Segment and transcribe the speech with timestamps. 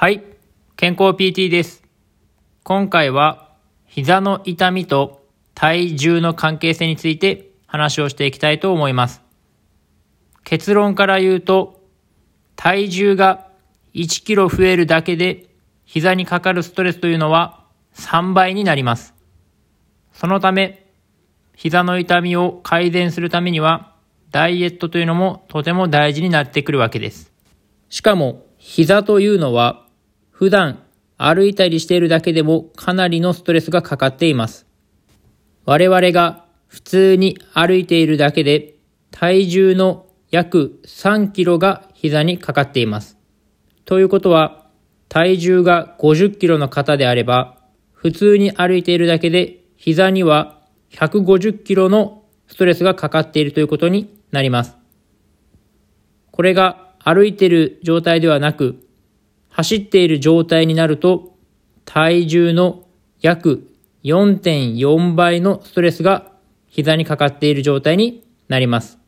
[0.00, 0.22] はい、
[0.76, 1.82] 健康 PT です。
[2.62, 3.50] 今回は
[3.84, 9.22] 膝の痛みと体重の関係性について話をしていきたいと思います。
[10.44, 11.82] 結論から言うと、
[12.54, 13.48] 体重が
[13.92, 15.48] 1キロ増えるだけで
[15.84, 19.14] 膝にかかるストレスというのは3倍になります。
[20.12, 20.86] そのため、
[21.56, 23.96] 膝の痛みを改善するためには、
[24.30, 27.32] ダイエットというのもとても大事になってくるわけです。
[27.88, 29.87] しかも、膝というのは、
[30.38, 30.84] 普段
[31.16, 34.68] 歩いたりしているだけでもかなりのストレスがかかっています。
[35.64, 38.76] 我々が普通に歩いているだけで、
[39.10, 43.18] 体重の約3キロが膝にかかっています。
[43.84, 44.68] ということは、
[45.08, 47.58] 体重が50キロの方であれば、
[47.92, 50.60] 普通に歩いているだけで膝には
[50.92, 54.76] 150キロのストレスがかかっているということになります。
[56.30, 58.87] これが歩いている状態ではなく、
[59.58, 61.36] 走っている状態になると、
[61.84, 62.86] 体重の
[63.20, 63.68] 約
[64.04, 66.30] 4.4倍のストレスが
[66.68, 68.98] 膝にかかっている状態になります。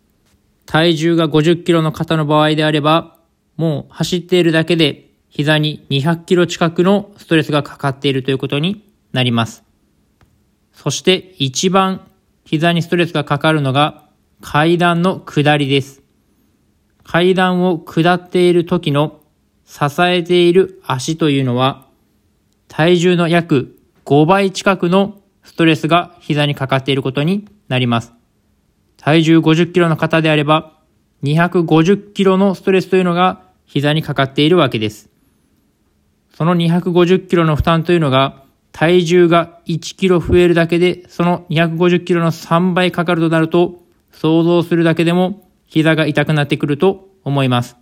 [0.67, 3.17] 体重が50キロの方の場合であれば、
[3.57, 9.63] もう走っているだけで膝に200キロ近くのストレスがかかっているということになります。
[10.73, 12.09] そして一番
[12.45, 14.09] 膝にストレスがかかるのが
[14.41, 16.03] 階段の下りです。
[17.05, 19.20] 階段を下っている時の
[19.71, 21.87] 支えている足というのは
[22.67, 28.13] 体重の約5倍近くのストレスが膝にかかっていることになります。
[28.97, 30.73] 体重50キロの方であれば
[31.23, 35.09] 250キロのストレスというのが膝にかかっているわけです。
[36.35, 47.80] その250キロの負担というのが体重が1キロ増えるだけでその250キロの3倍かかるとなると想像するだけでも膝が痛くなってくると思います。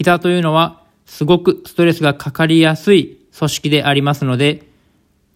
[0.00, 4.66] 膝というのはすごくストレスがかかりやすい組織でありますので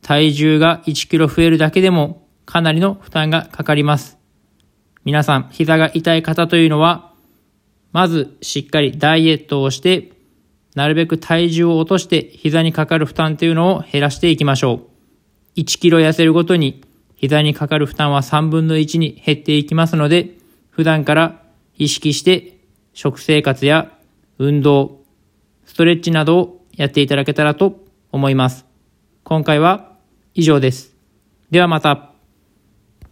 [0.00, 4.16] 体重が1キロ増えるだけでもかなりの負担がかかります。
[5.04, 7.12] 皆さん膝が痛い方というのは
[7.92, 10.12] まずしっかりダイエットをして
[10.74, 14.80] なるべく体重を落として膝にかかる負担というのを減らしていきましょ
[15.56, 15.60] う。
[15.60, 16.82] 1キロ痩せるごとに
[17.16, 20.38] 膝にかかる負担は3分の1に減っていきますので、
[20.70, 21.42] 普段から
[21.76, 22.56] 意識して
[22.94, 23.93] 食生活や
[24.38, 25.02] 運動、
[25.64, 28.66] ストレッチなどをやっていただけたらと思います。
[29.22, 29.96] 今回は
[30.34, 30.96] 以上です。
[31.50, 32.13] ではまた。